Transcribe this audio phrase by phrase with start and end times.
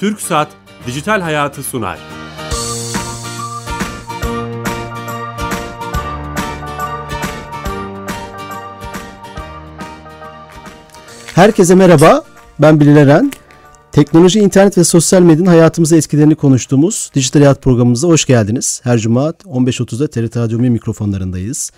[0.00, 0.48] Türk Saat
[0.86, 1.98] Dijital Hayatı sunar.
[11.34, 12.24] Herkese merhaba,
[12.58, 13.32] ben Bilal Eren.
[13.92, 18.80] Teknoloji, internet ve sosyal medyanın hayatımıza etkilerini konuştuğumuz Dijital Hayat programımıza hoş geldiniz.
[18.84, 21.70] Her cuma 15.30'da TRT Radyo mikrofonlarındayız.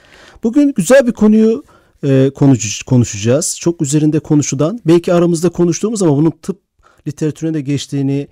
[0.43, 1.64] Bugün güzel bir konuyu
[2.04, 3.57] e, konuş, konuşacağız.
[3.61, 6.71] Çok üzerinde konuşulan, belki aramızda konuştuğumuz ama bunun tıp
[7.06, 8.29] literatürüne de geçtiğini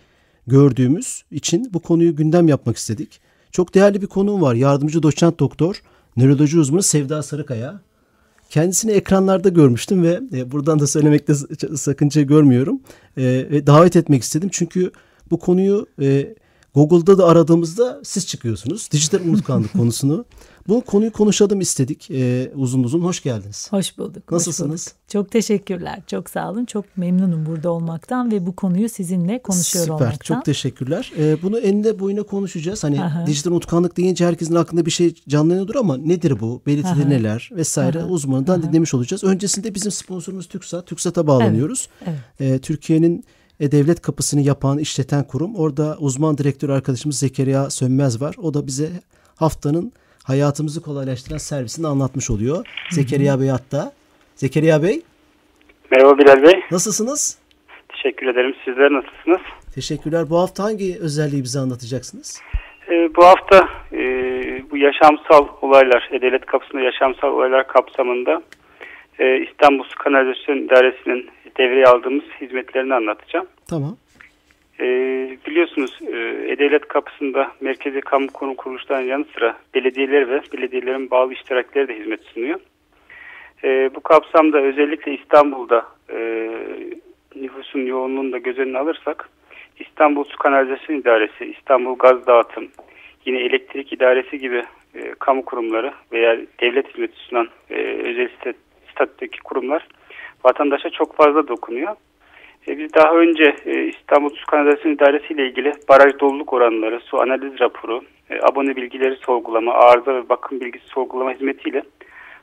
[0.47, 3.21] gördüğümüz için bu konuyu gündem yapmak istedik.
[3.51, 4.55] Çok değerli bir konuğum var.
[4.55, 5.83] Yardımcı doçent doktor,
[6.17, 7.81] nöroloji uzmanı Sevda Sarıkaya.
[8.51, 11.35] Kendisini ekranlarda görmüştüm ve e, buradan da söylemekte
[11.77, 12.81] sakınca görmüyorum.
[13.17, 14.91] E, ve davet etmek istedim çünkü
[15.31, 16.35] bu konuyu e,
[16.75, 18.89] Google'da da aradığımızda siz çıkıyorsunuz.
[18.93, 20.25] Dijital unutkanlık konusunu.
[20.69, 23.01] Bu konuyu konuşalım istedik ee, uzun uzun.
[23.01, 23.69] Hoş geldiniz.
[23.71, 24.33] Hoş bulduk.
[24.33, 24.87] Nasılsınız?
[24.87, 25.09] Hoş bulduk.
[25.09, 26.03] Çok teşekkürler.
[26.07, 26.65] Çok sağ olun.
[26.65, 30.13] Çok memnunum burada olmaktan ve bu konuyu sizinle konuşuyor Süper, olmaktan.
[30.13, 30.37] Süper.
[30.37, 31.13] Çok teşekkürler.
[31.19, 32.85] Ee, bunu enine boyuna konuşacağız.
[32.85, 33.27] Hani Aha.
[33.27, 36.63] dijital unutkanlık deyince herkesin aklında bir şey canlanıyordur ama nedir bu?
[36.67, 37.09] Belirtileri Aha.
[37.09, 38.07] neler vesaire Aha.
[38.07, 38.69] uzmanından Aha.
[38.69, 39.25] dinlemiş olacağız.
[39.25, 40.87] Öncesinde bizim sponsorumuz TÜKSAT.
[40.87, 41.89] TÜKSAT'a bağlanıyoruz.
[42.07, 42.19] Evet.
[42.41, 42.55] evet.
[42.55, 43.25] Ee, Türkiye'nin
[43.61, 45.55] e-Devlet kapısını yapan, işleten kurum.
[45.57, 48.35] Orada uzman direktör arkadaşımız Zekeriya Sönmez var.
[48.43, 48.89] O da bize
[49.39, 49.93] haftanın
[50.27, 52.57] hayatımızı kolaylaştıran servisini anlatmış oluyor.
[52.57, 52.95] Hı-hı.
[52.95, 53.93] Zekeriya Bey hatta.
[54.35, 55.03] Zekeriya Bey.
[55.91, 56.61] Merhaba Bilal Bey.
[56.71, 57.39] Nasılsınız?
[57.89, 58.55] Teşekkür ederim.
[58.65, 59.41] Sizler nasılsınız?
[59.75, 60.25] Teşekkürler.
[60.31, 62.43] Bu hafta hangi özelliği bize anlatacaksınız?
[62.91, 64.01] Ee, bu hafta e,
[64.71, 68.43] bu yaşamsal olaylar, E-Devlet kapısında yaşamsal olaylar kapsamında
[69.19, 73.47] e, İstanbul Su Kanalizasyon İdaresi'nin devreye aldığımız hizmetlerini anlatacağım.
[73.69, 73.97] Tamam.
[74.81, 74.87] E,
[75.47, 75.99] biliyorsunuz
[76.47, 82.23] E-Devlet kapısında merkezi kamu kurum kuruluşlarının yanı sıra belediyeler ve belediyelerin bağlı iştirakleri de hizmet
[82.23, 82.61] sunuyor.
[83.65, 86.51] E, bu kapsamda özellikle İstanbul'da e,
[87.37, 89.29] nüfusun yoğunluğunu da göz önüne alırsak
[89.79, 92.69] İstanbul Su Kanalizasyon İdaresi, İstanbul Gaz Dağıtım,
[93.25, 94.65] yine elektrik idaresi gibi
[94.95, 98.29] e, kamu kurumları veya devlet hizmeti sunan e, özel
[98.93, 99.87] statüdeki kurumlar
[100.45, 101.97] vatandaşa çok fazla dokunuyor.
[102.69, 107.21] E, biz daha önce e, İstanbul Su Kanalizasyon İdaresi ile ilgili baraj doluluk oranları, su
[107.21, 111.83] analiz raporu, e, abone bilgileri sorgulama, arıza ve bakım bilgisi sorgulama hizmetiyle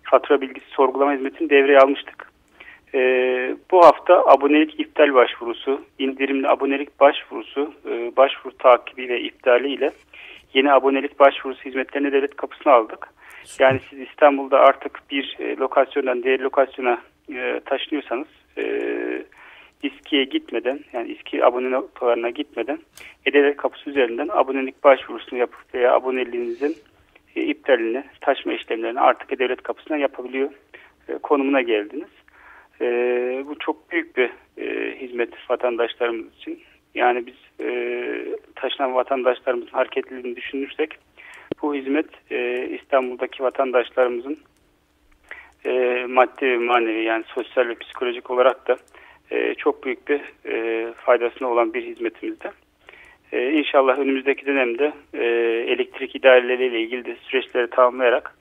[0.04, 2.32] fatura bilgisi sorgulama hizmetini devreye almıştık.
[2.94, 3.00] E,
[3.72, 9.92] bu hafta abonelik iptal başvurusu, indirimli abonelik başvurusu, e, başvuru takibi ve iptali ile
[10.54, 13.08] yeni abonelik başvurusu hizmetlerini devlet kapısına aldık.
[13.60, 17.02] Yani siz İstanbul'da artık bir e, lokasyondan diğer lokasyona
[17.34, 18.28] e, taşınıyorsanız
[18.58, 18.64] e,
[19.84, 22.80] İSKİ'ye gitmeden yani İSKİ abone noktalarına gitmeden
[23.26, 26.76] E-Devlet kapısı üzerinden abonelik başvurusunu yapıp veya aboneliğinizin
[27.36, 30.52] e, iptalini, taşma işlemlerini artık E-Devlet kapısına yapabiliyor
[31.10, 32.10] e, konumuna geldiniz.
[32.82, 32.86] E,
[33.48, 36.60] bu çok büyük bir e, hizmet vatandaşlarımız için.
[36.96, 37.70] Yani biz e,
[38.56, 40.98] taşınan vatandaşlarımızın hareketliliğini düşünürsek
[41.62, 44.38] bu hizmet e, İstanbul'daki vatandaşlarımızın
[45.68, 48.78] e, maddi ve manevi yani sosyal ve psikolojik olarak da
[49.32, 52.52] e, çok büyük bir e, faydasına olan bir hizmetimizde.
[53.32, 55.26] E, inşallah önümüzdeki dönemde e,
[55.74, 58.38] elektrik idareleriyle ilgili de süreçleri tamamlayarak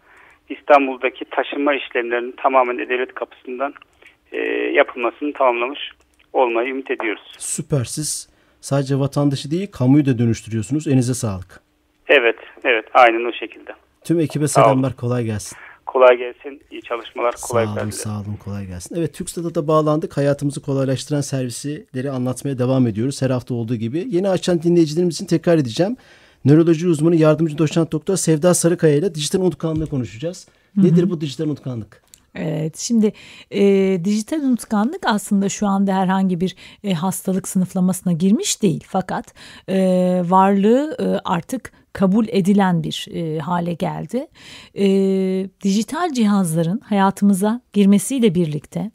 [0.49, 3.75] İstanbul'daki taşınma işlemlerinin tamamen devlet kapısından
[4.33, 4.39] e,
[4.73, 5.81] yapılmasını tamamlamış
[6.33, 7.35] olmayı ümit ediyoruz.
[7.39, 8.29] Süper siz
[8.61, 10.89] sadece vatandaşı değil kamuyu da dönüştürüyorsunuz.
[10.89, 11.61] Elinize sağlık.
[12.09, 13.75] Evet, evet aynen o şekilde.
[14.05, 15.59] Tüm ekibe selamlar kolay gelsin.
[15.87, 16.63] Kolay gelsin.
[16.71, 17.35] İyi çalışmalar.
[17.43, 18.37] Kolay sağ olun, sağ olun.
[18.45, 18.97] Kolay gelsin.
[18.99, 20.17] Evet TÜKSAT'a da bağlandık.
[20.17, 23.23] Hayatımızı kolaylaştıran servisleri anlatmaya devam ediyoruz.
[23.23, 24.07] Her hafta olduğu gibi.
[24.11, 25.97] Yeni açan dinleyicilerimiz için tekrar edeceğim.
[26.45, 30.49] Nöroloji uzmanı yardımcı doçent doktor Sevda Sarıkaya ile dijital unutkanlığı konuşacağız.
[30.77, 31.11] Nedir Hı-hı.
[31.11, 32.03] bu dijital unutkanlık?
[32.35, 33.13] Evet şimdi
[33.51, 33.65] e,
[34.05, 39.35] dijital unutkanlık aslında şu anda herhangi bir e, hastalık sınıflamasına girmiş değil fakat
[39.69, 39.77] e,
[40.27, 44.27] varlığı e, artık kabul edilen bir e, hale geldi.
[44.75, 44.87] E,
[45.63, 48.91] dijital cihazların hayatımıza girmesiyle birlikte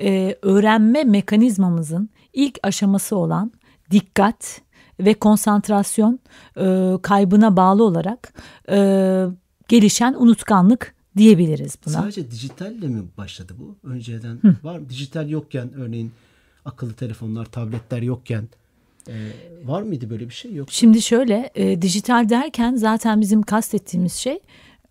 [0.00, 3.52] e, öğrenme mekanizmamızın ilk aşaması olan
[3.90, 4.60] dikkat
[5.00, 6.20] ve konsantrasyon
[6.56, 8.34] e, kaybına bağlı olarak
[8.70, 8.78] e,
[9.68, 11.94] gelişen unutkanlık diyebiliriz buna.
[11.94, 13.76] Sadece dijitalle mi başladı bu?
[13.88, 14.56] Önceden Hı.
[14.62, 14.88] var mı?
[14.88, 16.12] Dijital yokken örneğin
[16.64, 18.48] akıllı telefonlar, tabletler yokken
[19.08, 19.14] e,
[19.64, 20.54] var mıydı böyle bir şey?
[20.54, 20.68] Yok.
[20.70, 24.38] Şimdi şöyle e, dijital derken zaten bizim kastettiğimiz şey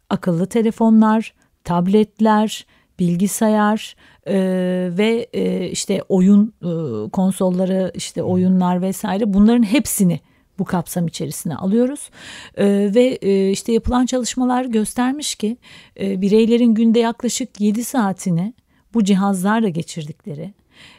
[0.10, 1.34] akıllı telefonlar,
[1.64, 2.66] tabletler,
[3.00, 3.96] bilgisayar
[4.28, 4.36] e,
[4.98, 10.20] ve e, işte oyun e, konsolları, işte oyunlar vesaire bunların hepsini
[10.60, 12.10] bu kapsam içerisine alıyoruz
[12.58, 12.66] e,
[12.96, 15.58] ve e, işte yapılan çalışmalar göstermiş ki
[16.00, 18.54] e, bireylerin günde yaklaşık 7 saatini
[18.94, 20.54] bu cihazlarla geçirdikleri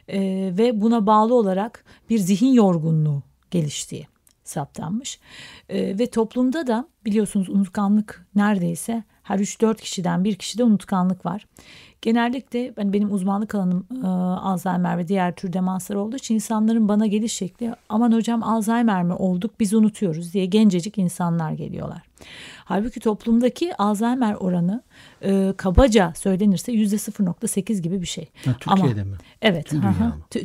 [0.08, 0.20] e,
[0.58, 4.06] ve buna bağlı olarak bir zihin yorgunluğu geliştiği
[4.44, 5.20] saptanmış.
[5.68, 11.46] E, ve toplumda da biliyorsunuz unutkanlık neredeyse her 3-4 kişiden bir kişide unutkanlık var.
[12.02, 17.06] Genellikle ben benim uzmanlık alanım e, Alzheimer ve diğer tür demanslar olduğu için insanların bana
[17.06, 22.07] geliş şekli aman hocam Alzheimer mi olduk biz unutuyoruz diye gencecik insanlar geliyorlar.
[22.64, 24.82] Halbuki toplumdaki Alzheimer oranı
[25.22, 28.28] e, kabaca söylenirse yüzde 0.8 gibi bir şey.
[28.44, 29.16] Ha, Türkiye'de Ama, mi?
[29.42, 29.66] Evet.
[29.66, 29.82] Tüm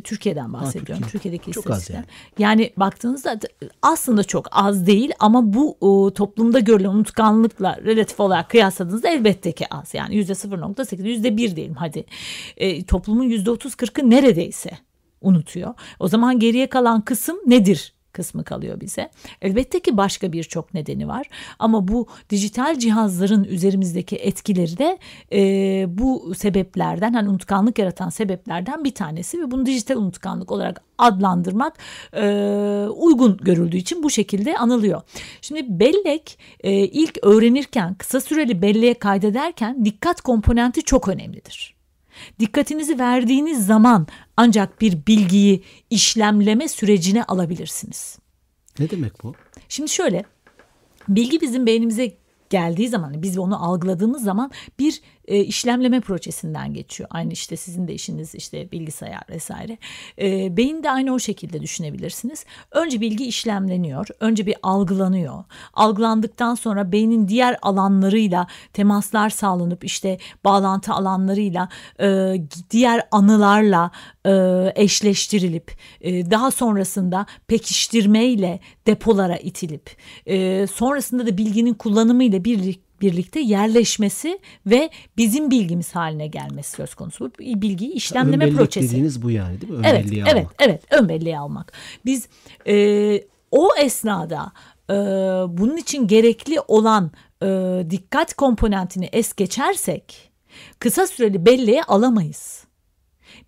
[0.04, 1.02] Türkiye'den bahsediyorum.
[1.02, 1.10] Türkiye.
[1.10, 2.04] Türkiye'deki Çok az istatistikler.
[2.38, 2.70] Yani.
[2.76, 3.38] baktığınızda
[3.82, 9.66] aslında çok az değil ama bu o, toplumda görülen unutkanlıkla relatif olarak kıyasladığınızda elbette ki
[9.70, 9.94] az.
[9.94, 12.04] Yani yüzde 0.8, yüzde 1 diyelim hadi.
[12.56, 14.70] E, toplumun yüzde 30-40'ı neredeyse
[15.20, 15.74] unutuyor.
[16.00, 17.94] O zaman geriye kalan kısım nedir?
[18.14, 19.10] Kısmı kalıyor bize.
[19.42, 21.26] Elbette ki başka birçok nedeni var
[21.58, 24.98] ama bu dijital cihazların üzerimizdeki etkileri de
[25.32, 31.78] e, bu sebeplerden hani unutkanlık yaratan sebeplerden bir tanesi ve bunu dijital unutkanlık olarak adlandırmak
[32.12, 32.24] e,
[32.96, 35.02] uygun görüldüğü için bu şekilde anılıyor.
[35.40, 41.73] Şimdi bellek e, ilk öğrenirken kısa süreli belleğe kaydederken dikkat komponenti çok önemlidir.
[42.40, 44.06] Dikkatinizi verdiğiniz zaman
[44.36, 48.18] ancak bir bilgiyi işlemleme sürecine alabilirsiniz.
[48.78, 49.34] Ne demek bu?
[49.68, 50.24] Şimdi şöyle
[51.08, 52.16] bilgi bizim beynimize
[52.50, 57.08] geldiği zaman biz onu algıladığımız zaman bir e, işlemleme prosesinden geçiyor.
[57.12, 59.78] Aynı işte sizin de işiniz işte bilgisayar vesaire.
[60.22, 62.44] E, beyin de aynı o şekilde düşünebilirsiniz.
[62.70, 64.06] Önce bilgi işlemleniyor.
[64.20, 65.44] Önce bir algılanıyor.
[65.74, 71.68] Algılandıktan sonra beynin diğer alanlarıyla temaslar sağlanıp işte bağlantı alanlarıyla
[72.00, 72.36] e,
[72.70, 73.90] diğer anılarla
[74.26, 74.32] e,
[74.74, 79.96] eşleştirilip e, daha sonrasında pekiştirmeyle depolara itilip
[80.26, 87.24] e, sonrasında da bilginin kullanımıyla birlikte birlikte yerleşmesi ve bizim bilgimiz haline gelmesi söz konusu.
[87.24, 88.88] Bu bilgiyi Ön işlemleme bellek prosesi.
[88.88, 89.78] dediğiniz bu yani değil mi?
[89.78, 90.54] Ön Evet, evet, almak.
[90.58, 90.82] evet.
[90.90, 91.72] Ön belleği almak.
[92.04, 92.28] Biz
[92.66, 92.74] e,
[93.50, 94.52] o esnada
[94.90, 94.94] e,
[95.58, 97.10] bunun için gerekli olan
[97.42, 97.46] e,
[97.90, 100.30] dikkat komponentini es geçersek
[100.78, 102.64] kısa süreli belleğe alamayız.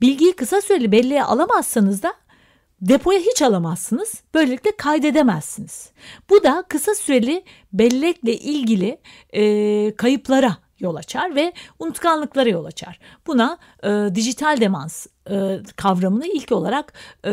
[0.00, 2.14] Bilgiyi kısa süreli belleğe alamazsanız da
[2.80, 4.22] depoya hiç alamazsınız.
[4.34, 5.90] Böylelikle kaydedemezsiniz.
[6.30, 8.98] Bu da kısa süreli bellekle ilgili
[9.32, 12.98] e, kayıplara yol açar ve unutkanlıklara yol açar.
[13.26, 16.92] Buna e, dijital demans e, kavramını ilk olarak
[17.24, 17.30] e,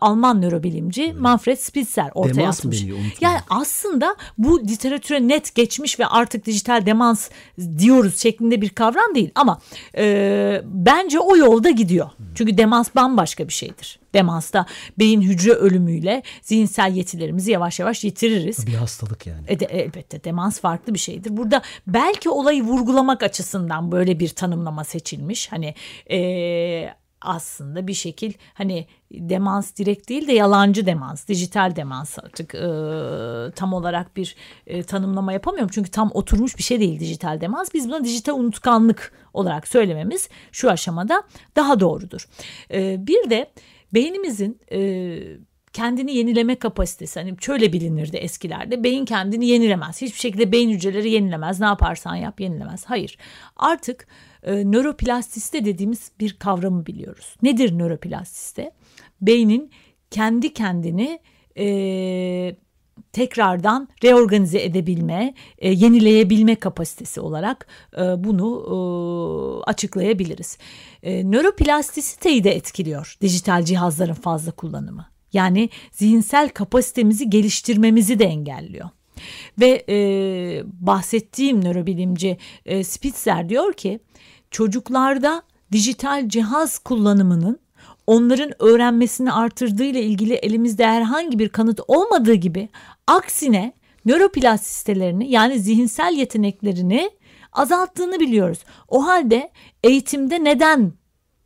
[0.00, 2.84] Alman nörobilimci Manfred Spitzer ortaya Demans mı atmış.
[3.20, 7.30] Yani aslında bu literatüre net geçmiş ve artık dijital demans
[7.78, 9.60] diyoruz şeklinde bir kavram değil ama
[9.96, 12.10] e, bence o yolda gidiyor.
[12.34, 13.98] Çünkü demans bambaşka bir şeydir.
[14.14, 14.66] Demansta
[14.98, 18.66] beyin hücre ölümüyle zihinsel yetilerimizi yavaş yavaş yitiririz.
[18.66, 19.44] Bir hastalık yani.
[19.48, 21.36] E de, elbette demans farklı bir şeydir.
[21.36, 25.52] Burada belki olayı vurgulamak açısından böyle bir tanımlama seçilmiş.
[25.52, 25.74] Hani
[26.10, 26.94] e,
[27.24, 32.60] aslında bir şekil hani demans direkt değil de yalancı demans, dijital demans artık e,
[33.56, 34.36] tam olarak bir
[34.66, 35.70] e, tanımlama yapamıyorum.
[35.74, 37.74] Çünkü tam oturmuş bir şey değil dijital demans.
[37.74, 41.22] Biz buna dijital unutkanlık olarak söylememiz şu aşamada
[41.56, 42.28] daha doğrudur.
[42.70, 43.50] E, bir de
[43.94, 45.18] beynimizin e,
[45.74, 51.60] kendini yenileme kapasitesi hani şöyle bilinirdi eskilerde beyin kendini yenilemez hiçbir şekilde beyin hücreleri yenilemez
[51.60, 53.18] ne yaparsan yap yenilemez hayır
[53.56, 54.06] artık
[54.44, 58.72] e, nöroplastisite dediğimiz bir kavramı biliyoruz nedir nöroplastisite
[59.20, 59.70] beynin
[60.10, 61.18] kendi kendini
[61.58, 62.56] e,
[63.12, 67.66] tekrardan reorganize edebilme, e, yenileyebilme kapasitesi olarak
[67.96, 68.76] e, bunu e,
[69.70, 70.58] açıklayabiliriz.
[71.02, 75.06] E, nöroplastisiteyi de etkiliyor dijital cihazların fazla kullanımı.
[75.32, 78.88] Yani zihinsel kapasitemizi geliştirmemizi de engelliyor.
[79.60, 79.96] Ve e,
[80.66, 84.00] bahsettiğim nörobilimci e, Spitzer diyor ki
[84.54, 85.42] çocuklarda
[85.72, 87.58] dijital cihaz kullanımının
[88.06, 92.68] onların öğrenmesini artırdığı ile ilgili elimizde herhangi bir kanıt olmadığı gibi
[93.06, 93.72] aksine
[94.04, 97.10] nöroplastisitelerini yani zihinsel yeteneklerini
[97.52, 98.58] azalttığını biliyoruz.
[98.88, 99.50] O halde
[99.82, 100.92] eğitimde neden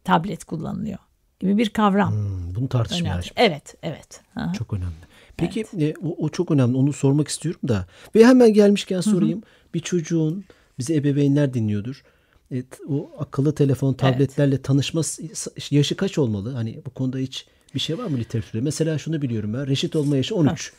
[0.04, 0.98] tablet kullanılıyor
[1.40, 2.12] gibi bir kavram.
[2.12, 3.18] Hmm, bunu tartışmaya önemli.
[3.18, 3.32] açmış.
[3.36, 4.20] Evet, evet.
[4.36, 4.52] Aha.
[4.52, 5.08] Çok önemli.
[5.36, 6.76] Peki e, o, o çok önemli.
[6.76, 7.86] Onu sormak istiyorum da.
[8.14, 9.42] Ve hemen gelmişken sorayım.
[9.74, 10.44] Bir çocuğun
[10.78, 12.02] bizi ebeveynler dinliyordur.
[12.52, 15.22] Evet, o akıllı telefon, tabletlerle tanışma s-
[15.70, 16.52] yaşı kaç olmalı?
[16.52, 18.60] Hani bu konuda hiç bir şey var mı literatürde?
[18.60, 19.66] Mesela şunu biliyorum ben.
[19.66, 20.72] Reşit olma yaşı 13.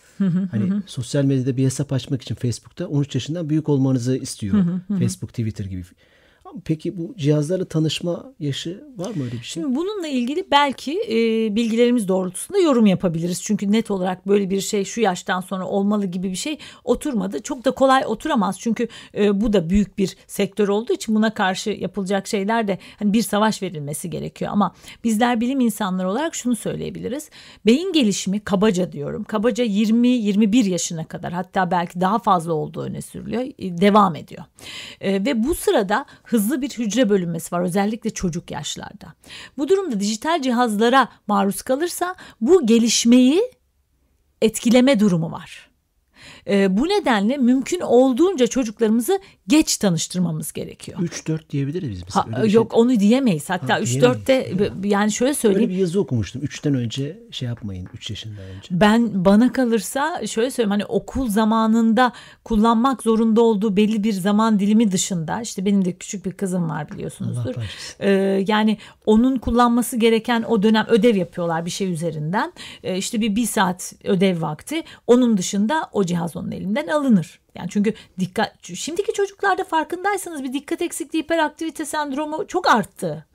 [0.51, 4.53] hani sosyal medyada bir hesap açmak için Facebook'ta 13 yaşından büyük olmanızı istiyor.
[4.99, 5.83] Facebook, Twitter gibi.
[6.65, 9.63] Peki bu cihazlarla tanışma yaşı var mı öyle bir şey?
[9.63, 11.15] Şimdi bununla ilgili belki e,
[11.55, 13.43] bilgilerimiz doğrultusunda yorum yapabiliriz.
[13.43, 17.41] Çünkü net olarak böyle bir şey şu yaştan sonra olmalı gibi bir şey oturmadı.
[17.41, 18.59] Çok da kolay oturamaz.
[18.59, 18.87] Çünkü
[19.17, 23.21] e, bu da büyük bir sektör olduğu için buna karşı yapılacak şeyler de hani bir
[23.21, 24.51] savaş verilmesi gerekiyor.
[24.51, 27.29] Ama bizler bilim insanları olarak şunu söyleyebiliriz.
[27.65, 29.23] Beyin gelişimi kabaca diyorum.
[29.23, 33.41] Kabaca 20-21 yaşına kadar hatta belki daha fazla olduğu öne sürülüyor.
[33.41, 34.43] E, devam ediyor.
[35.01, 39.13] E, ve bu sırada hızlı bir hücre bölünmesi var özellikle çocuk yaşlarda.
[39.57, 43.41] Bu durumda dijital cihazlara maruz kalırsa bu gelişmeyi
[44.41, 45.69] etkileme durumu var.
[46.49, 50.99] E, bu nedenle mümkün olduğunca çocuklarımızı geç tanıştırmamız gerekiyor.
[50.99, 52.15] 3-4 diyebiliriz biz.
[52.15, 52.81] Ha, Öyle yok şey.
[52.81, 53.49] onu diyemeyiz.
[53.49, 54.53] Hatta Ha, 3-4'te
[54.83, 55.69] yani şöyle Öyle söyleyeyim.
[55.69, 56.41] bir yazı okumuştum.
[56.41, 57.87] 3'ten önce şey yapmayın.
[57.93, 58.67] 3 yaşından önce.
[58.71, 62.11] Ben bana kalırsa şöyle söyleyeyim hani okul zamanında
[62.43, 66.91] kullanmak zorunda olduğu belli bir zaman dilimi dışında işte benim de küçük bir kızım var
[66.91, 67.55] biliyorsunuzdur.
[67.99, 68.09] Ee,
[68.47, 72.53] yani onun kullanması gereken o dönem ödev yapıyorlar bir şey üzerinden.
[72.83, 74.83] Ee, işte bir bir saat ödev vakti.
[75.07, 77.39] Onun dışında o cihaz onun elinden alınır.
[77.55, 83.25] Yani çünkü dikkat şimdiki çocuklarda farkındaysanız bir dikkat eksikliği hiperaktivite sendromu çok arttı.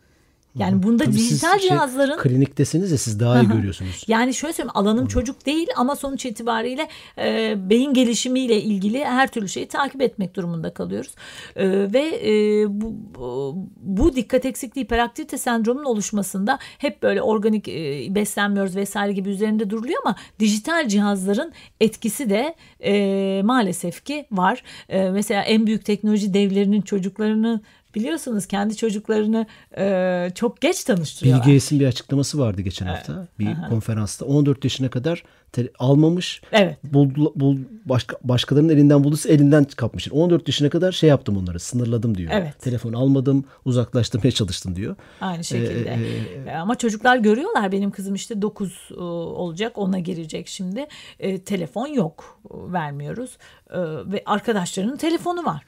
[0.59, 4.05] Yani bunda Tabii siz dijital şey, cihazların Kliniktesiniz ya siz daha iyi görüyorsunuz.
[4.09, 9.49] yani şöyle söyleyeyim alanım çocuk değil ama sonuç itibariyle e, beyin gelişimiyle ilgili her türlü
[9.49, 11.15] şeyi takip etmek durumunda kalıyoruz.
[11.57, 18.07] E, ve e, bu, bu, bu dikkat eksikliği hiperaktivite sendromunun oluşmasında hep böyle organik e,
[18.15, 24.63] beslenmiyoruz vesaire gibi üzerinde duruluyor ama dijital cihazların etkisi de e, maalesef ki var.
[24.89, 27.61] E, mesela en büyük teknoloji devlerinin çocuklarını
[27.95, 29.47] biliyorsunuz kendi çocuklarını
[29.79, 31.45] e, çok geç Bill tanıştırıyorlar.
[31.45, 34.25] Gates'in bir açıklaması vardı geçen hafta bir konferansta.
[34.25, 35.23] 14 yaşına kadar
[35.53, 36.43] te- almamış.
[36.53, 36.79] Evet.
[36.85, 40.13] Buldu, bul, başka, başkalarının elinden bulduysa elinden kapmışlar.
[40.13, 42.31] 14 yaşına kadar şey yaptım onları sınırladım diyor.
[42.35, 42.61] Evet.
[42.61, 44.97] Telefon almadım uzaklaştırmaya çalıştım diyor.
[45.21, 45.91] Aynı şekilde.
[45.91, 50.87] Ee, E, Ama çocuklar görüyorlar benim kızım işte 9 olacak ona girecek şimdi.
[51.21, 53.37] E, telefon yok e, vermiyoruz.
[53.71, 53.79] E,
[54.13, 55.63] ve arkadaşlarının telefonu var.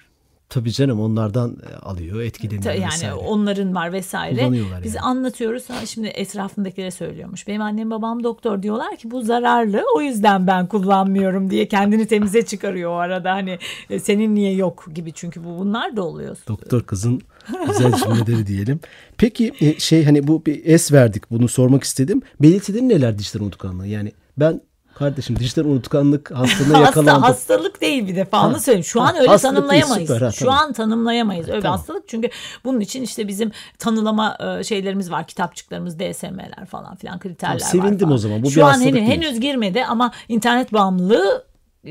[0.48, 3.14] Tabii canım onlardan e, alıyor etkileniyor Yani vesaire.
[3.14, 4.52] onların var vesaire.
[4.84, 5.00] Biz yani.
[5.04, 5.70] anlatıyoruz.
[5.70, 7.48] Ha, şimdi etrafındakilere söylüyormuş.
[7.48, 9.82] Benim annem babam doktor diyorlar ki bu zararlı.
[9.96, 13.32] O yüzden ben kullanmıyorum diye kendini temize çıkarıyor o arada.
[13.32, 13.58] Hani
[13.90, 16.36] e, senin niye yok gibi çünkü bu bunlar da oluyor.
[16.48, 17.20] Doktor kızın
[17.66, 18.80] güzel cümleleri diyelim.
[19.18, 22.22] Peki e, şey hani bu bir es verdik bunu sormak istedim.
[22.42, 23.86] Belirtileri neler dijital unutkanlığı?
[23.86, 24.60] Yani ben
[24.98, 27.22] kardeşim dijital unutkanlık hastalığına Hasta, yakalandım.
[27.22, 28.58] hastalık değil bir defa onu Ha.
[28.58, 28.84] söyleyeyim.
[28.84, 30.08] Şu an Ha, öyle hastalık değil, tanımlayamayız.
[30.10, 30.58] süper, ha, Şu tamam.
[30.60, 31.78] an tanımlayamayız öyle Tamam.
[31.78, 32.08] hastalık.
[32.08, 32.28] Çünkü
[32.64, 35.26] bunun için işte bizim tanılama e, şeylerimiz var.
[35.26, 37.88] Kitapçıklarımız, DSM'ler falan filan kriterler Tamam, var.
[37.88, 38.42] sevindim o zaman.
[38.42, 39.06] Bu Şu bir an henüz, değil.
[39.06, 41.44] henüz girmedi ama internet bağımlılığı
[41.84, 41.90] e,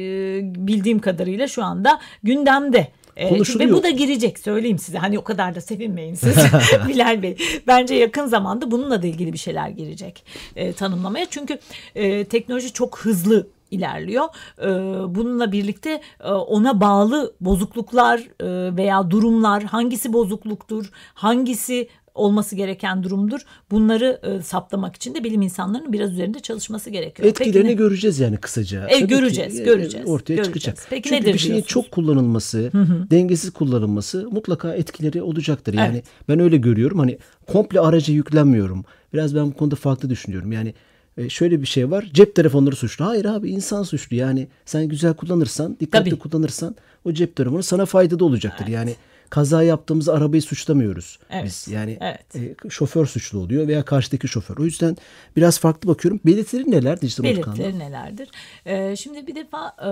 [0.67, 2.87] bildiğim kadarıyla şu anda gündemde.
[3.15, 3.69] E, Konuşuluyor.
[3.69, 4.97] ve bu da girecek söyleyeyim size.
[4.97, 6.35] Hani o kadar da sevinmeyin siz
[6.87, 7.37] Bilal Bey.
[7.67, 11.25] Bence yakın zamanda bununla da ilgili bir şeyler girecek e, tanımlamaya.
[11.29, 11.59] Çünkü
[11.95, 14.25] e, teknoloji çok hızlı ilerliyor.
[14.61, 14.67] E,
[15.15, 23.39] bununla birlikte e, ona bağlı bozukluklar e, veya durumlar hangisi bozukluktur, hangisi olması gereken durumdur.
[23.71, 27.29] Bunları e, saptamak için de bilim insanlarının biraz üzerinde çalışması gerekiyor.
[27.29, 28.85] Peki Etkilerini ne- göreceğiz yani kısaca.
[28.85, 30.45] E, Tabii ki, göreceğiz, göreceğiz, Ortaya göreceğiz.
[30.63, 30.87] çıkacak.
[30.89, 31.73] Peki Çünkü nedir bir şeyin diyorsunuz?
[31.85, 32.71] çok kullanılması,
[33.11, 35.73] dengesiz kullanılması mutlaka etkileri olacaktır.
[35.73, 36.05] Yani Evet.
[36.29, 36.99] ben öyle görüyorum.
[36.99, 37.17] Hani
[37.47, 38.85] komple araca yüklenmiyorum.
[39.13, 40.51] Biraz ben bu konuda farklı düşünüyorum.
[40.51, 40.73] Yani
[41.17, 42.09] e, şöyle bir şey var.
[42.13, 43.05] Cep telefonları suçlu.
[43.05, 44.15] Hayır abi insan suçlu.
[44.15, 46.19] Yani sen güzel kullanırsan, dikkatli Tabii.
[46.19, 48.67] kullanırsan o cep telefonu sana faydalı olacaktır.
[48.67, 48.95] Yani
[49.29, 51.67] kaza yaptığımızda arabayı suçlamıyoruz Evet, biz.
[51.67, 52.35] Yani evet.
[52.35, 54.57] e, şoför suçlu oluyor veya karşıdaki şoför.
[54.57, 54.97] O yüzden
[55.35, 56.19] biraz farklı bakıyorum.
[56.25, 58.29] Belirtileri neler dijital belirtileri nelerdir?
[58.65, 59.89] Ee, şimdi bir defa e,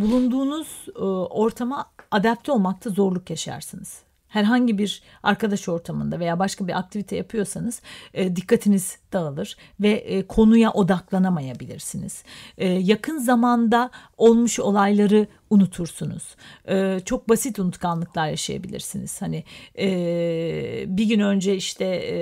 [0.00, 4.02] bulunduğunuz e, ortama adapte olmakta zorluk yaşarsınız.
[4.28, 7.82] Herhangi bir arkadaş ortamında veya başka bir aktivite yapıyorsanız
[8.14, 12.24] e, dikkatiniz dağılır ve e, konuya odaklanamayabilirsiniz.
[12.58, 16.36] E, yakın zamanda olmuş olayları unutursunuz.
[16.68, 19.22] E, çok basit unutkanlıklar yaşayabilirsiniz.
[19.22, 19.44] Hani
[19.78, 19.86] e,
[20.86, 22.16] bir gün önce işte e,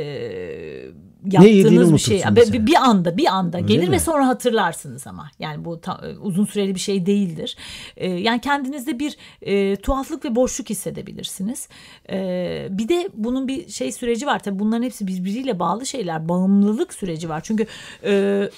[1.31, 2.23] yaptığınız bir şey
[2.67, 3.95] bir, anda bir anda Öyle gelir mi?
[3.95, 7.57] ve sonra hatırlarsınız ama yani bu ta- uzun süreli bir şey değildir.
[7.97, 11.69] E, yani kendinizde bir e, tuhaflık ve boşluk hissedebilirsiniz.
[12.11, 16.82] E, bir de bunun bir şey süreci var tabii bunların hepsi birbiriyle bağlı şeyler bağımlılık
[16.91, 17.67] süreci var çünkü
[18.05, 18.11] e,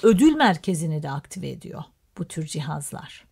[0.03, 1.83] ödül merkezini de aktive ediyor
[2.17, 3.25] bu tür cihazlar.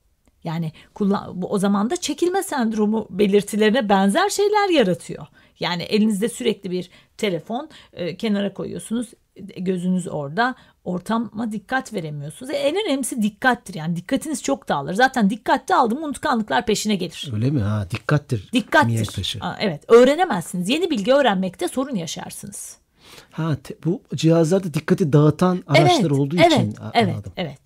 [0.43, 5.27] Yani kullan, bu, o zaman da çekilme sendromu belirtilerine benzer şeyler yaratıyor.
[5.59, 9.07] Yani elinizde sürekli bir telefon e, kenara koyuyorsunuz.
[9.57, 12.51] gözünüz orada ortama dikkat veremiyorsunuz.
[12.51, 14.93] E, en önemlisi dikkattir yani dikkatiniz çok dağılır.
[14.93, 17.29] Zaten dikkatli aldım unutkanlıklar peşine gelir.
[17.33, 17.62] Öyle mi?
[17.62, 18.50] Ha dikkattir.
[18.53, 19.38] Dikkattir.
[19.41, 20.69] Aa, evet öğrenemezsiniz.
[20.69, 22.82] Yeni bilgi öğrenmekte sorun yaşarsınız.
[23.32, 27.34] Ha te- bu cihazlarda dikkati dağıtan araçlar evet, olduğu evet, için evet, anladım.
[27.38, 27.60] evet.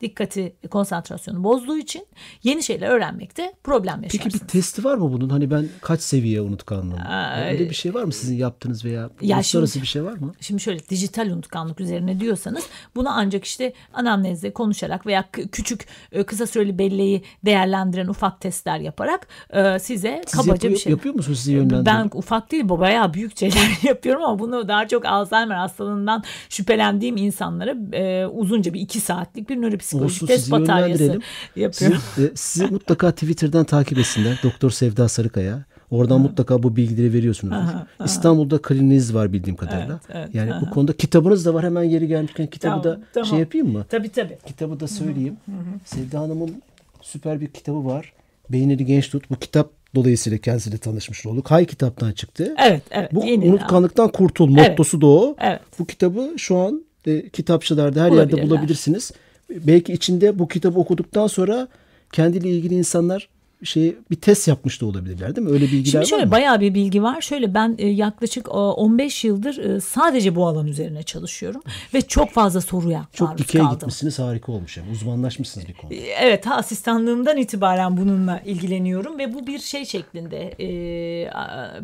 [0.00, 2.06] Dikkati, konsantrasyonu bozduğu için
[2.42, 4.32] yeni şeyler öğrenmekte problem yaşarsınız.
[4.32, 5.28] Peki bir testi var mı bunun?
[5.28, 6.98] Hani ben kaç seviye unutkanlığım?
[7.08, 10.12] Aa, Öyle bir şey var mı sizin yaptığınız veya Ya uluslararası şimdi- bir şey var
[10.16, 10.32] mı?
[10.40, 12.64] Şimdi şöyle dijital unutkanlık üzerine diyorsanız
[12.96, 19.28] bunu ancak işte anamnezle konuşarak veya küçük e, kısa süreli belleği değerlendiren ufak testler yaparak
[19.50, 20.90] e, size Siz kabaca yapıyor, bir şey.
[20.90, 21.84] yapıyor musunuz sizi yönlendiren?
[21.86, 27.74] Ben ufak değil bayağı büyük şeyler yapıyorum ama bunu daha çok Alzheimer hastalığından şüphelendiğim insanlara
[27.92, 31.20] e, uzunca bir iki saatlik bir nöropsikolojik Olsun, test bataryası
[31.56, 31.98] yapıyorum.
[32.14, 34.40] Sizi, e, sizi mutlaka Twitter'dan takip etsinler.
[34.42, 35.64] Doktor Sevda Sarıkaya.
[35.90, 37.56] Oradan mutlaka bu bilgileri veriyorsunuz.
[38.04, 40.00] İstanbul'da kliniğiniz var bildiğim kadarıyla.
[40.10, 41.64] Evet, evet, yani bu konuda kitabınız da var.
[41.64, 43.26] Hemen yeri gelmişken kitabı Tamam, da tamam.
[43.28, 43.86] şey yapayım mı?
[43.90, 44.38] Tabii tabii.
[44.46, 45.36] Kitabı da söyleyeyim.
[45.84, 46.62] Sevda Hanım'ın
[47.02, 48.12] süper bir kitabı var.
[48.50, 49.30] Beynini Genç Tut.
[49.30, 51.50] Bu kitap dolayısıyla kendisiyle tanışmış olduk.
[51.50, 52.54] Hay kitaptan çıktı.
[52.58, 53.14] Evet evet.
[53.14, 54.68] Bu unutkanlıktan kurtul Evet.
[54.68, 55.36] mottosu da o.
[55.40, 55.60] Evet.
[55.78, 59.12] Bu kitabı şu an e, kitapçılarda her yerde bulabilirsiniz.
[59.50, 61.68] Belki içinde bu kitabı okuduktan sonra
[62.12, 63.28] kendiyle ilgili insanlar
[63.64, 65.52] şey bir test yapmış da olabilirler değil mi?
[65.52, 66.30] Öyle bilgiler Şimdi var şöyle mı?
[66.30, 67.20] bayağı bir bilgi var.
[67.20, 71.62] Şöyle ben e, yaklaşık e, 15 yıldır e, sadece bu alan üzerine çalışıyorum
[71.94, 73.70] ve çok fazla soruya Çok maruz kaldım.
[73.70, 74.76] gitmişsiniz harika olmuş.
[74.76, 74.90] Yani.
[74.92, 75.94] Uzmanlaşmışsınız bir konuda.
[75.94, 81.30] E, Evet asistanlığımdan itibaren bununla ilgileniyorum ve bu bir şey şeklinde e,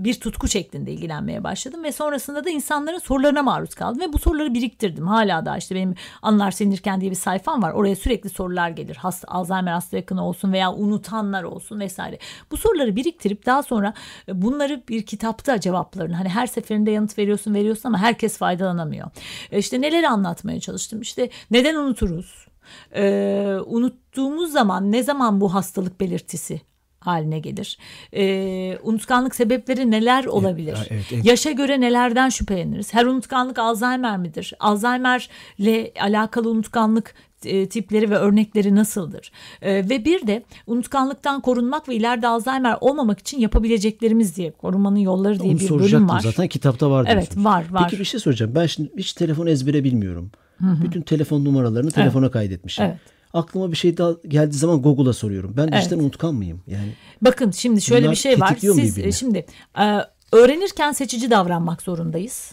[0.05, 4.55] bir tutku şeklinde ilgilenmeye başladım ve sonrasında da insanların sorularına maruz kaldım ve bu soruları
[4.55, 5.07] biriktirdim.
[5.07, 7.73] Hala da işte benim Anılar Selinirken diye bir sayfam var.
[7.73, 8.97] Oraya sürekli sorular gelir.
[8.97, 12.19] Hasta, Alzheimer hasta yakını olsun veya unutanlar olsun vesaire.
[12.51, 13.95] Bu soruları biriktirip daha sonra
[14.29, 19.11] e, bunları bir kitapta cevaplarını hani her seferinde yanıt veriyorsun veriyorsun ama herkes faydalanamıyor.
[19.53, 21.01] E, İşte neleri anlatmaya çalıştım.
[21.01, 22.47] İşte neden unuturuz?
[22.95, 26.61] Ee, unuttuğumuz zaman ne zaman bu hastalık belirtisi
[27.07, 27.79] haline gelir?
[28.17, 30.79] Ee, unutkanlık sebepleri neler olabilir?
[30.91, 31.25] evet, evet.
[31.25, 32.95] Yaşa göre nelerden şüpheleniriz?
[32.95, 34.55] Her unutkanlık Alzheimer midir?
[34.61, 39.33] Alzheimer'le alakalı unutkanlık e, tipleri ve örnekleri nasıldır?
[39.63, 45.41] E, ve bir de unutkanlıktan korunmak ve ileride Alzheimer olmamak için yapabileceklerimiz diye korunmanın yolları
[45.41, 46.21] diye Onu bir bölüm var.
[46.21, 47.45] zaten kitapta var Evet, diyorsunuz.
[47.45, 47.83] var, var.
[47.85, 48.53] Peki bir şey soracağım.
[48.55, 50.31] Ben şimdi hiç telefon ezbere bilmiyorum.
[50.61, 52.85] Bütün telefon numaralarını telefona kaydetmişim.
[52.85, 52.99] Evet.
[53.33, 55.55] Aklıma bir şey daha geldiği zaman Google'a soruyorum.
[55.57, 55.93] Ben Evet.
[55.93, 56.63] unutkan mıyım?
[56.67, 56.89] Yani
[57.23, 58.57] Bakın şimdi şöyle bir şey var.
[58.61, 59.09] Siz birbirini?
[59.09, 59.47] e, şimdi
[59.79, 59.99] e,
[60.33, 62.53] öğrenirken seçici davranmak zorundayız.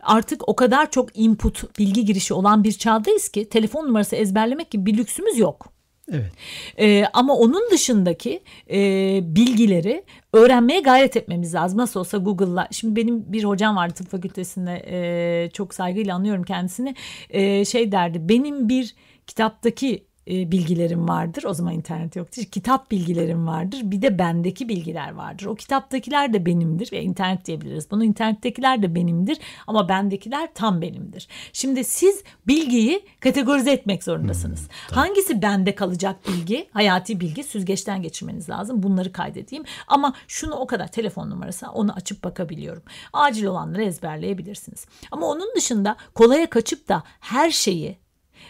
[0.00, 4.86] Artık o kadar çok input, bilgi girişi olan bir çağdayız ki telefon numarası ezberlemek gibi
[4.86, 5.72] bir lüksümüz yok.
[6.12, 6.32] evet.
[6.78, 8.78] Ee, ama onun dışındaki e,
[9.22, 11.78] bilgileri öğrenmeye gayret etmemiz lazım.
[11.78, 12.68] Nasıl olsa Google'la.
[12.70, 16.94] Şimdi benim bir hocam vardı tıp fakültesinde e, çok saygıyla anıyorum kendisini.
[17.30, 18.94] E, şey derdi benim bir
[19.26, 21.44] kitaptaki bilgilerim vardır.
[21.44, 22.40] O zaman internet yoktu.
[22.52, 23.80] Kitap bilgilerim vardır.
[23.82, 25.46] Bir de bendeki bilgiler vardır.
[25.46, 27.90] O kitaptakiler de benimdir ve internet diyebiliriz.
[27.90, 31.28] Bunu internettekiler de benimdir ama bendekiler tam benimdir.
[31.52, 34.68] Şimdi siz bilgiyi kategorize etmek zorundasınız.
[34.90, 38.82] Hangisi bende kalacak bilgi, hayati bilgi süzgeçten geçirmeniz lazım.
[38.82, 39.64] Bunları kaydedeyim.
[39.88, 42.82] Ama şunu o kadar telefon numarası onu açıp bakabiliyorum.
[43.12, 44.86] Acil olanları ezberleyebilirsiniz.
[45.10, 48.01] Ama onun dışında kolaya kaçıp da her şeyi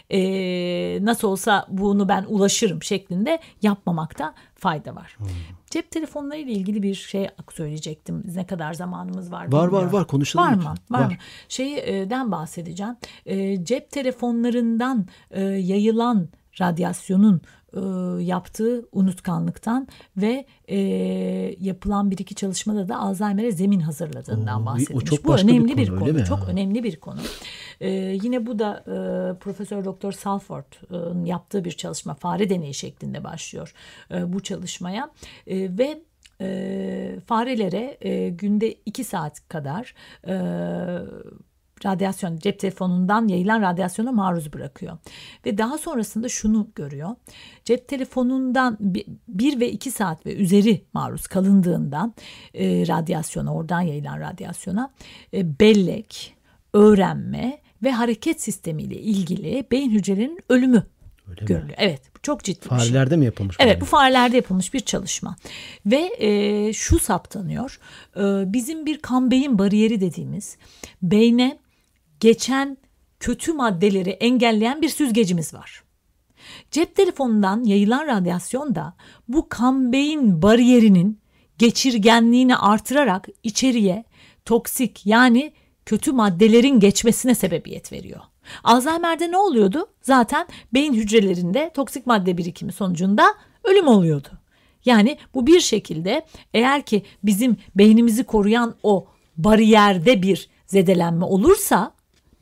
[0.09, 0.19] e,
[1.05, 5.17] nasıl olsa bunu ben ulaşırım şeklinde yapmamakta fayda var.
[5.69, 8.23] Cep telefonları ile ilgili bir şey söyleyecektim.
[8.35, 9.41] Ne kadar zamanımız var?
[9.41, 9.73] Var, bilmiyorum.
[9.73, 10.07] var, var.
[10.07, 10.63] Konuşalım Var mı?
[10.89, 11.05] Var, Var.
[11.05, 11.13] mı?
[11.49, 12.95] Şeyden bahsedeceğim.
[13.25, 16.27] E, cep telefonlarından e, yayılan
[16.61, 17.41] radyasyonun
[17.73, 17.79] e,
[18.23, 19.87] yaptığı unutkanlıktan
[20.17, 20.77] ve e,
[21.59, 25.05] yapılan bir iki çalışmada da Alzheimer'e zemin hazırladığından Oo, o bahsedilmiş.
[25.05, 26.09] çok bu bir önemli bir konu, konu.
[26.09, 26.25] öyle mi?
[26.25, 26.45] Çok Ha.
[26.47, 27.19] önemli bir konu.
[27.81, 27.89] E,
[28.23, 33.73] yine bu da e, Profesör Doktor Salford'un yaptığı bir çalışma fare deneyi şeklinde başlıyor
[34.11, 35.09] e, bu çalışmaya
[35.47, 36.01] E, ve
[36.41, 39.95] e, farelere e, günde iki saat kadar
[40.27, 40.33] e,
[41.85, 44.97] radyasyon cep telefonundan yayılan radyasyona maruz bırakıyor.
[45.45, 47.09] Ve daha sonrasında şunu görüyor.
[47.65, 52.13] Cep telefonundan bi- bir ve iki saat ve üzeri maruz kalındığından
[52.53, 54.93] e, radyasyona oradan yayılan radyasyona
[55.33, 56.35] e, bellek,
[56.73, 60.83] öğrenme ve hareket sistemiyle ilgili beyin hücrelerinin ölümü
[61.41, 61.77] görülüyor.
[61.77, 62.77] Evet bu çok ciddi bir şey.
[62.77, 63.55] Farelerde mi yapılmış?
[63.59, 63.81] Evet bu?
[63.81, 65.35] bu farelerde yapılmış bir çalışma
[65.85, 67.79] ve e, şu saptanıyor
[68.15, 70.57] e, bizim bir kan beyin bariyeri dediğimiz
[71.01, 71.57] beyne
[72.23, 72.77] geçen
[73.19, 75.83] kötü maddeleri engelleyen bir süzgecimiz var.
[76.71, 78.93] Cep telefonundan yayılan radyasyon da
[79.27, 81.19] bu kan beyin bariyerinin
[81.57, 84.03] geçirgenliğini artırarak içeriye
[84.45, 85.53] toksik yani
[85.85, 88.21] kötü maddelerin geçmesine sebebiyet veriyor.
[88.63, 89.87] Alzheimer'de ne oluyordu?
[90.01, 93.25] Zaten beyin hücrelerinde toksik madde birikimi sonucunda
[93.63, 94.29] ölüm oluyordu.
[94.85, 99.07] Yani bu bir şekilde eğer ki bizim beynimizi koruyan o
[99.37, 101.93] bariyerde bir zedelenme olursa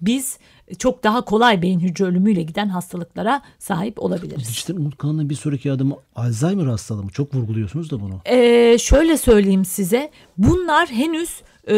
[0.02, 0.40] biz
[0.80, 4.48] çok daha kolay beyin hücre ölümüyle giden hastalıklara sahip olabiliriz.
[4.48, 7.12] Dijital unutkanlığın bir sonraki adımı Alzheimer hastalığı mı?
[7.12, 8.22] Çok vurguluyorsunuz da bunu.
[8.26, 11.76] Ee, şöyle söyleyeyim size bunlar henüz e,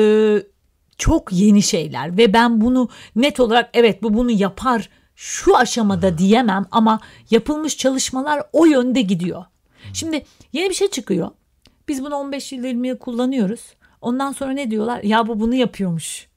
[0.98, 6.66] çok yeni şeyler ve ben bunu net olarak evet bu bunu yapar şu aşamada diyemem
[6.72, 7.00] ama
[7.32, 9.46] yapılmış çalışmalar o yönde gidiyor.
[9.94, 11.30] Şimdi yeni bir şey çıkıyor.
[11.88, 13.62] Biz bunu 15 yıl 20 yıl kullanıyoruz.
[14.02, 15.04] Ondan sonra ne diyorlar?
[15.04, 16.28] Ya bu bunu yapıyormuş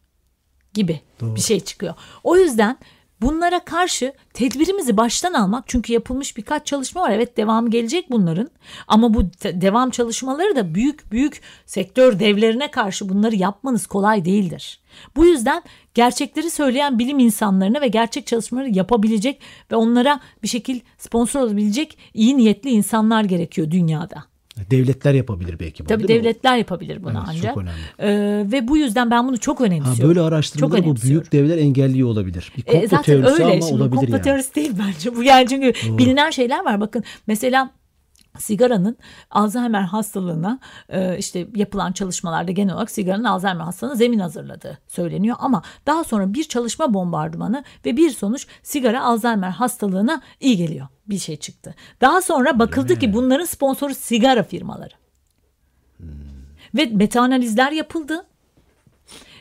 [0.77, 1.37] gibi Doğru.
[1.37, 1.95] bir şey çıkıyor.
[2.25, 2.79] O yüzden
[3.21, 7.11] bunlara karşı tedbirimizi baştan almak çünkü yapılmış birkaç çalışma var.
[7.11, 8.51] Evet devam gelecek bunların
[8.89, 14.81] ama bu devam çalışmaları da büyük büyük sektör devlerine karşı bunları yapmanız kolay değildir.
[15.17, 15.63] Bu yüzden
[15.95, 19.41] gerçekleri söyleyen bilim insanlarına ve gerçek çalışmaları yapabilecek
[19.73, 24.36] ve onlara bir şekil sponsor olabilecek iyi niyetli insanlar gerekiyor dünyada.
[24.71, 26.25] Devletler yapabilir belki bunu Tabii değil mi?
[26.25, 27.55] devletler yapabilir bunu Evet, ancak.
[27.55, 27.79] çok önemli.
[27.99, 30.09] Ee, ve bu yüzden ben bunu çok Ha, önemsiyorum.
[30.09, 32.53] böyle Çok araştırmaları bu büyük devler engelliyor olabilir.
[32.57, 33.45] Bir E, komplo zaten teorisi öyle.
[33.45, 34.23] ama Şimdi olabilir komplo yani.
[34.23, 35.17] teorisi değil bence.
[35.17, 36.81] Bu yani çünkü bilinen şeyler var.
[36.81, 37.71] Bakın mesela
[38.39, 38.97] sigaranın
[39.31, 45.63] Alzheimer hastalığına e, işte yapılan çalışmalarda genel olarak sigaranın Alzheimer hastalığına zemin hazırladığı söyleniyor ama
[45.87, 51.37] daha sonra bir çalışma bombardımanı ve bir sonuç sigara Alzheimer hastalığına iyi geliyor bir şey
[51.37, 51.75] çıktı.
[52.01, 54.95] Daha sonra bakıldı ki bunların sponsoru sigara firmaları.
[56.75, 58.27] Ve metaanalizler yapıldı.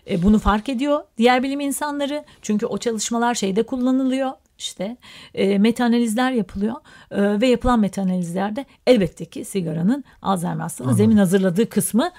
[0.09, 2.25] E, bunu fark ediyor diğer bilim insanları.
[2.41, 4.31] Çünkü o çalışmalar şeyde kullanılıyor.
[4.57, 4.97] İşte
[5.33, 6.75] e, metaanalizler yapılıyor
[7.11, 12.11] E, ve yapılan metaanalizlerde elbette ki sigaranın Alzheimer hastalığı zemin hazırladığı kısmı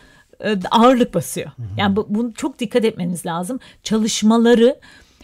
[0.45, 1.51] e, ağırlık basıyor.
[1.77, 3.59] Yani bu, bunu çok dikkat etmeniz lazım.
[3.83, 4.81] Çalışmaları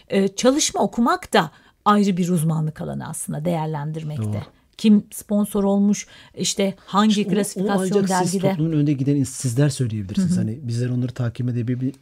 [0.09, 1.51] e, çalışma okumak da
[1.85, 4.43] ayrı bir uzmanlık alanı aslında değerlendirmekte.
[4.77, 8.51] Kim sponsor olmuş işte hangi Onu- onu klasifikasyon ancak siz dergide.
[8.51, 10.37] toplumun önde giden sizler söyleyebilirsiniz.
[10.37, 11.49] Hani bizler onları takip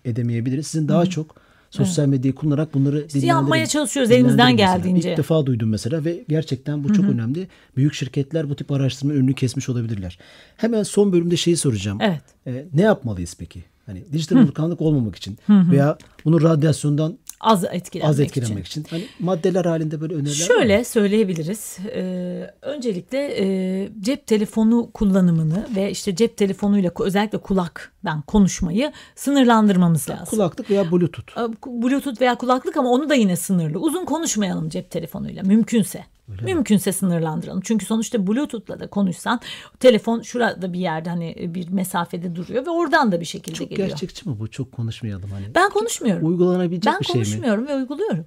[0.05, 0.67] edemeyebiliriz.
[0.67, 1.35] Sizin daha çok
[1.71, 5.11] sosyal medyayı kullanarak bunları yapmaya çalışıyoruz elimizden geldiğince.
[5.11, 7.47] İlk defa duydum mesela ve gerçekten bu çok önemli.
[7.77, 10.19] Büyük şirketler bu tip araştırmanın önünü kesmiş olabilirler.
[10.57, 11.97] Hemen son bölümde şeyi soracağım.
[12.01, 12.21] Evet.
[12.47, 13.63] Ee, ne yapmalıyız peki?
[13.85, 18.41] Hani dijital unutkanlık olmamak için veya bunu radyasyondan Az etkilenmek, az için.
[18.41, 18.85] etkilenmek için.
[18.89, 20.45] Hani maddeler halinde böyle öneriler var?
[20.47, 21.77] Şöyle söyleyebiliriz.
[21.95, 30.25] Ee, öncelikle e, cep telefonu kullanımını ve işte cep telefonuyla özellikle kulaktan konuşmayı sınırlandırmamız lazım.
[30.25, 31.37] Kulaklık veya bluetooth.
[31.37, 31.41] Ee,
[31.83, 33.79] Bluetooth veya kulaklık ama onu da yine sınırlı.
[33.79, 36.05] Uzun konuşmayalım cep telefonuyla mümkünse.
[36.45, 37.61] Mümkünse sınırlandıralım.
[37.61, 39.39] Çünkü sonuçta Bluetooth'la da konuşsan
[39.79, 43.87] telefon şurada bir yerde hani bir mesafede duruyor ve oradan da bir şekilde Çok geliyor.
[43.89, 44.47] gerçekçi mi bu?
[44.51, 45.55] Çok konuşmayalım hani.
[45.55, 46.27] Ben konuşmuyorum.
[46.27, 47.23] Uygulanabilecek Ben bir şey mi?
[47.23, 48.25] konuşmuyorum ve uyguluyorum.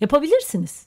[0.00, 0.86] Yapabilirsiniz.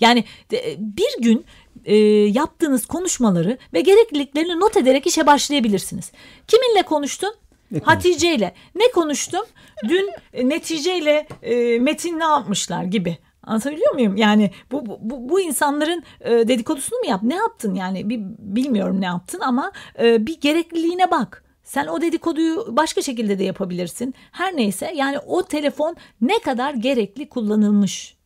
[0.00, 1.44] Yani de- bir gün
[1.84, 6.12] e, yaptığınız konuşmaları ve gerekliliklerini not ederek işe başlayabilirsiniz.
[6.48, 7.34] Kiminle konuştun?
[7.70, 7.78] Ne?
[7.78, 8.54] Hatice ile.
[8.74, 9.40] Ne konuştum?
[9.88, 13.18] Dün e, neticeyle e, Metin ne yapmışlar gibi.
[13.42, 14.16] Anlatabiliyor muyum?
[14.16, 17.22] Yani bu, bu, bu insanların e, dedikodusunu mu yap?
[17.22, 18.08] Ne yaptın yani?
[18.08, 21.44] Bir, bilmiyorum ne yaptın ama e, bir gerekliliğine bak.
[21.62, 24.14] Sen o dedikoduyu başka şekilde de yapabilirsin.
[24.32, 28.19] Her neyse yani o telefon ne kadar gerekli kullanılmış.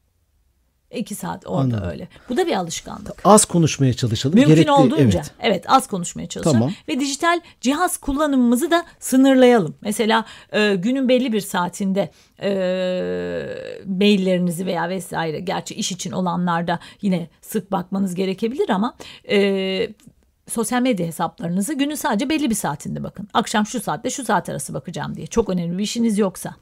[0.95, 1.89] İki saat orada Anladım.
[1.91, 2.09] öyle.
[2.29, 3.13] Bu da bir alışkanlık.
[3.25, 4.35] Az konuşmaya çalışalım.
[4.37, 5.03] Mümkün Gerekli, olduğunca.
[5.05, 5.31] evet.
[5.41, 5.65] Evet.
[5.69, 6.59] az konuşmaya çalışalım.
[6.59, 6.75] Tamam.
[6.89, 9.75] Ve dijital cihaz kullanımımızı da sınırlayalım.
[9.81, 12.11] Mesela e, günün belli bir saatinde
[12.43, 12.51] e,
[13.87, 18.97] maillerinizi veya vesaire gerçi iş için olanlarda yine sık bakmanız gerekebilir ama
[19.31, 19.89] e,
[20.49, 23.29] sosyal medya hesaplarınızı günün sadece belli bir saatinde bakın.
[23.35, 25.27] Akşam şu saatte şu saat arası bakacağım diye.
[25.27, 26.55] Çok önemli bir işiniz yoksa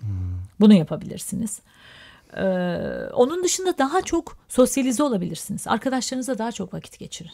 [0.61, 1.61] bunu yapabilirsiniz.
[2.37, 2.43] Ee,
[3.13, 5.69] onun dışında daha çok sosyalize olabilirsiniz.
[5.69, 7.33] Arkadaşlarınızla daha çok vakit geçirin.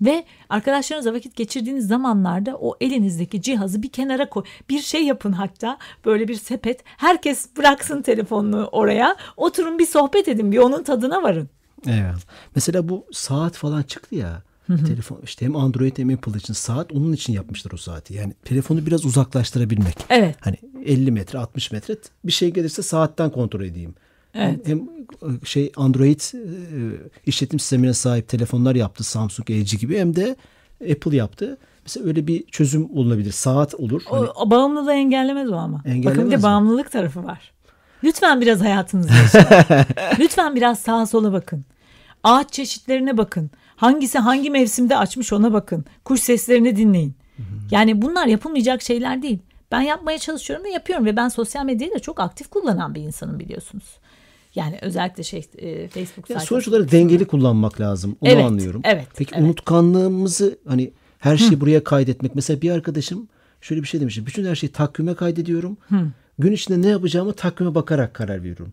[0.00, 4.44] Ve arkadaşlarınızla vakit geçirdiğiniz zamanlarda o elinizdeki cihazı bir kenara koy.
[4.68, 6.80] Bir şey yapın hatta böyle bir sepet.
[6.84, 9.16] Herkes bıraksın telefonunu oraya.
[9.36, 10.52] Oturun bir sohbet edin.
[10.52, 11.48] Bir onun tadına varın.
[11.86, 12.26] Evet.
[12.54, 14.42] Mesela bu saat falan çıktı ya.
[14.66, 18.14] Telefon işte hem Android hem Apple için saat onun için yapmışlar o saati.
[18.14, 19.96] Yani telefonu biraz uzaklaştırabilmek.
[20.10, 20.36] Evet.
[20.40, 23.94] Hani 50 metre 60 metre bir şey gelirse saatten kontrol edeyim.
[24.34, 24.68] Evet.
[24.68, 24.88] Hem,
[25.20, 26.38] hem şey Android e,
[27.26, 30.36] işletim sistemine sahip telefonlar yaptı Samsung, LG gibi hem de
[30.92, 31.58] Apple yaptı.
[31.82, 33.32] Mesela öyle bir çözüm olabilir.
[33.32, 34.02] Saat olur.
[34.10, 35.82] O, Hani o bağımlılığı engellemez o ama.
[35.84, 37.52] Engellemez Bakın bir de bağımlılık tarafı var.
[38.04, 39.86] Lütfen biraz hayatınızı yaşayın.
[40.18, 41.64] Lütfen biraz sağa sola bakın.
[42.24, 43.50] Ağaç çeşitlerine bakın.
[43.76, 45.84] Hangisi hangi mevsimde açmış ona bakın.
[46.04, 47.14] Kuş seslerini dinleyin.
[47.70, 49.38] Yani bunlar yapılmayacak şeyler değil.
[49.72, 53.38] Ben yapmaya çalışıyorum ve yapıyorum ve ben sosyal medyayı da çok aktif kullanan bir insanım
[53.38, 53.84] biliyorsunuz.
[54.54, 56.46] Yani özellikle şey e, Facebook sayfası.
[56.46, 58.16] sonuç olarak dengeli kullanmak lazım.
[58.20, 58.80] Onu Evet, anlıyorum.
[58.84, 59.44] evet, Peki evet.
[59.44, 62.34] unutkanlığımızı hani her şeyi buraya kaydetmek.
[62.34, 63.28] Mesela bir arkadaşım
[63.60, 64.26] şöyle bir şey demişti.
[64.26, 65.76] Bütün her şeyi takvime kaydediyorum.
[66.38, 68.72] Gün içinde ne yapacağımı takvime bakarak karar veriyorum.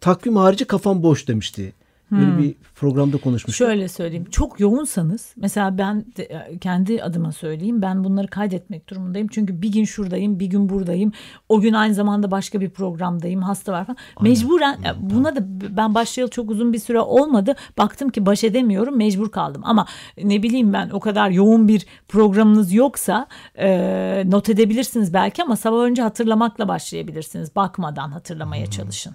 [0.00, 1.72] Takvim harici kafam boş demişti.
[2.10, 3.66] Böyle bir programda konuşmuştuk.
[3.66, 4.24] Şöyle söyleyeyim.
[4.30, 7.82] Çok yoğunsanız mesela ben de, e, kendi adıma söyleyeyim.
[7.82, 9.28] Ben bunları kaydetmek durumundayım.
[9.28, 11.12] Çünkü bir gün şuradayım, bir gün buradayım.
[11.48, 13.42] O gün aynı zamanda başka bir programdayım.
[13.42, 13.96] Hasta var falan.
[14.20, 15.40] Mecburen e, buna da
[15.76, 17.54] ben başlayalı çok uzun bir süre olmadı.
[17.78, 18.96] Baktım ki baş edemiyorum.
[18.96, 19.62] Mecbur kaldım.
[19.64, 19.86] Ama
[20.24, 23.26] ne bileyim ben o kadar yoğun bir programınız yoksa
[23.58, 27.56] e, not edebilirsiniz belki ama sabah önce hatırlamakla başlayabilirsiniz.
[27.56, 29.12] Bakmadan hatırlamaya çalışın.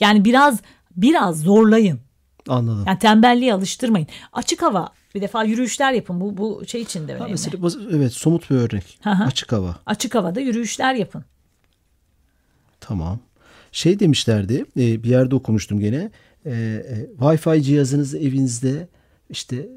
[0.00, 0.60] Yani biraz
[0.96, 2.00] biraz zorlayın.
[2.50, 2.84] Anladım.
[2.86, 4.06] Yani tembelliğe alıştırmayın.
[4.32, 6.20] Açık hava bir defa yürüyüşler yapın.
[6.20, 7.30] Bu bu şey için de Ha, önemli.
[7.30, 8.98] mesela evet somut bir örnek.
[9.02, 9.10] Hı.
[9.10, 9.76] Açık hava.
[9.86, 11.24] Açık havada yürüyüşler yapın.
[12.80, 13.18] Tamam.
[13.72, 16.10] Şey demişlerdi e, bir yerde okumuştum gene.
[16.46, 18.88] E, e, Wi-Fi cihazınızı evinizde
[19.30, 19.68] işte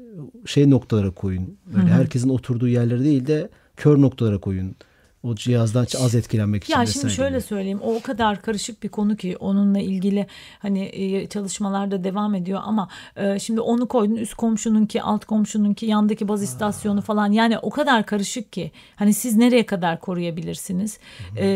[0.46, 1.58] şey noktalara koyun.
[1.66, 4.76] Böyle herkesin oturduğu yerlere değil de kör noktalara koyun.
[5.24, 6.72] O cihazdan az etkilenmek için.
[6.72, 7.46] Ya şimdi şöyle gibi.
[7.46, 10.26] söyleyeyim o o kadar karışık bir konu ki onunla ilgili
[10.58, 15.86] hani e, çalışmalar da devam ediyor ama e, şimdi onu koydun üst komşununki alt komşununki
[15.86, 20.98] yandaki baz istasyonu falan yani o kadar karışık ki hani siz nereye kadar koruyabilirsiniz
[21.36, 21.46] E,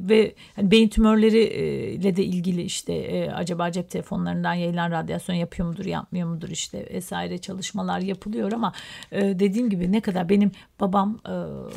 [0.00, 5.84] ve hani beyin tümörleriyle de ilgili işte e, acaba cep telefonlarından yayılan radyasyon yapıyor mudur
[5.84, 8.72] yapmıyor mudur işte vesaire çalışmalar yapılıyor ama
[9.12, 10.50] e, dediğim gibi ne kadar benim
[10.80, 11.34] babam e,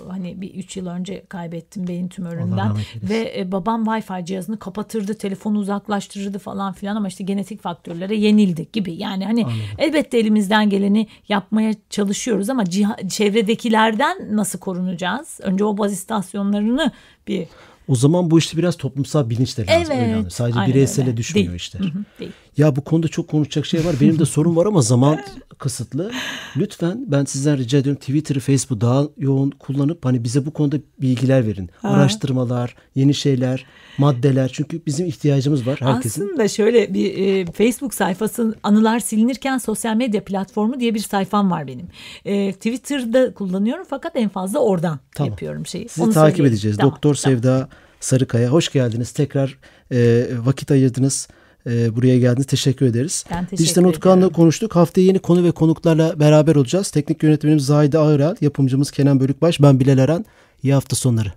[0.10, 2.72] hani bir 3 yıl önce kaybettim beyin tümöründen
[3.04, 8.68] ve e, babam Wi-Fi cihazını kapatırdı, telefonu uzaklaştırırdı falan filan ama işte genetik faktörlere yenildi
[8.74, 8.94] gibi.
[8.94, 9.46] Yani hani
[9.78, 15.40] elbette elimizden geleni yapmaya çalışıyoruz ama ciha- çevredekilerden nasıl korunacağız?
[15.44, 16.92] Önce o baz istasyonlarını
[17.28, 17.48] bir
[17.88, 19.76] O zaman bu işte biraz toplumsal bilinç de lazım.
[19.78, 20.32] Evet, öyle anlıyorum.
[20.32, 21.18] Sadece bireysele öyle.
[21.18, 21.56] düşmüyor Değil.
[21.80, 22.32] Hı hı, değil.
[22.58, 23.96] Ya bu konuda çok konuşacak şey var.
[24.02, 25.20] Benim de sorun var ama zaman
[25.58, 26.12] kısıtlı.
[26.58, 31.48] Lütfen ben sizden rica ediyorum Twitter'ı, Facebook'u daha yoğun kullanıp hani bize bu konuda bilgiler
[31.48, 31.70] verin.
[31.84, 33.66] Araştırmalar, yeni şeyler,
[33.98, 34.50] maddeler.
[34.54, 36.24] Çünkü bizim ihtiyacımız var herkesin.
[36.24, 41.68] Aslında şöyle bir e, Facebook sayfası anılar silinirken sosyal medya platformu diye bir sayfam var
[41.68, 41.88] benim.
[42.26, 45.30] E, Twitter'da kullanıyorum fakat en fazla oradan Tamam.
[45.30, 45.90] yapıyorum şeyi.
[45.90, 46.54] Sizi Onu takip söyleyeyim.
[46.54, 46.78] edeceğiz.
[46.78, 47.38] Tamam, Doktor tamam.
[47.38, 49.12] Sevda Sarıkaya hoş geldiniz.
[49.12, 49.58] Tekrar
[49.92, 51.28] e, vakit ayırdınız.
[51.68, 52.46] E, buraya geldiniz.
[52.46, 53.26] Teşekkür ederiz.
[53.32, 54.34] Ben teşekkür Dijital ediyorum.
[54.34, 54.76] konuştuk.
[54.76, 56.92] Haftaya yeni konu ve konuklarla beraber olacağız.
[56.92, 60.26] Teknik yönetmenimiz Zahide Ağırel, yapımcımız Kenan Bölükbaş, ben Bilal Eren.
[60.64, 61.32] İyi hafta sonları.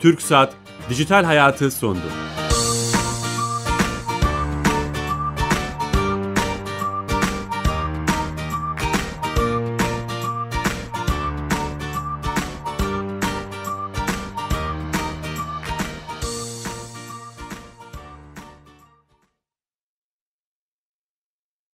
[0.00, 0.54] Türk Saat
[0.90, 2.00] Dijital Hayatı sondu.